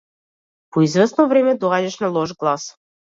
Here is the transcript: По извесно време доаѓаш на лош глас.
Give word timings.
По 0.77 0.85
извесно 0.85 1.25
време 1.33 1.53
доаѓаш 1.65 1.99
на 2.05 2.09
лош 2.17 2.33
глас. 2.45 2.67